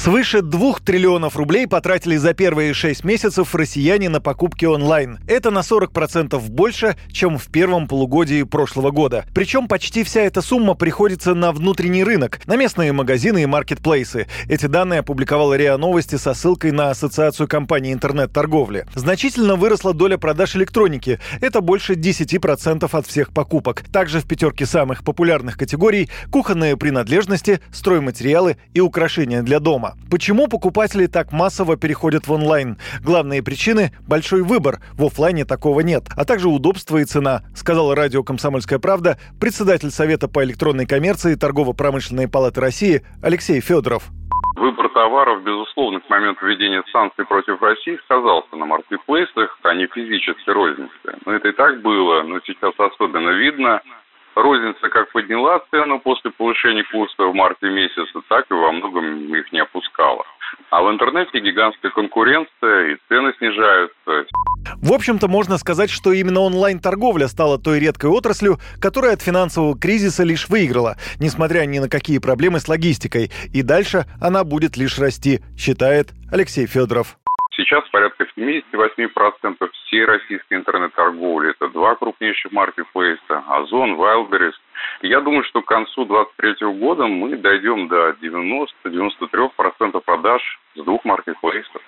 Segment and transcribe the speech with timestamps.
[0.00, 5.18] Свыше 2 триллионов рублей потратили за первые 6 месяцев россияне на покупки онлайн.
[5.26, 9.24] Это на 40% больше, чем в первом полугодии прошлого года.
[9.34, 14.28] Причем почти вся эта сумма приходится на внутренний рынок, на местные магазины и маркетплейсы.
[14.48, 18.86] Эти данные опубликовала РИА Новости со ссылкой на Ассоциацию компаний интернет-торговли.
[18.94, 21.18] Значительно выросла доля продаж электроники.
[21.40, 23.82] Это больше 10% от всех покупок.
[23.92, 30.08] Также в пятерке самых популярных категорий кухонные принадлежности, стройматериалы и украшения для дома дома.
[30.10, 32.76] Почему покупатели так массово переходят в онлайн?
[33.04, 34.78] Главные причины– большой выбор.
[34.94, 36.04] В офлайне такого нет.
[36.16, 42.28] А также удобство и цена, сказала радио «Комсомольская правда» председатель Совета по электронной коммерции Торгово-промышленной
[42.28, 44.04] палаты России Алексей Федоров.
[44.56, 50.50] Выбор товаров, безусловно, к моменту введения санкций против России сказался на маркетплейсах, а не физически
[50.50, 50.90] розницы.
[51.24, 53.80] Но это и так было, но сейчас особенно видно–
[54.42, 59.52] розница как подняла цену после повышения курса в марте месяце, так и во многом их
[59.52, 60.24] не опускала.
[60.70, 64.26] А в интернете гигантская конкуренция, и цены снижаются.
[64.76, 70.24] В общем-то, можно сказать, что именно онлайн-торговля стала той редкой отраслью, которая от финансового кризиса
[70.24, 73.30] лишь выиграла, несмотря ни на какие проблемы с логистикой.
[73.52, 77.18] И дальше она будет лишь расти, считает Алексей Федоров.
[77.58, 81.50] Сейчас порядка 78% всей российской интернет-торговли.
[81.50, 84.54] Это два крупнейших маркетплейса– Озон, Wildberries.
[85.02, 90.40] Я думаю, что к концу 2023 года мы дойдем до 90-93% продаж
[90.76, 91.82] с двух маркетплейсов.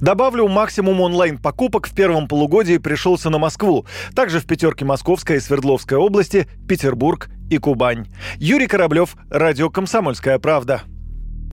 [0.00, 3.86] Добавлю, максимум онлайн-покупок в первом полугодии пришелся на Москву.
[4.14, 8.06] Также в пятерке Московской и Свердловской области, Петербург и Кубань.
[8.36, 10.82] Юрий Кораблев, Радио «Комсомольская правда».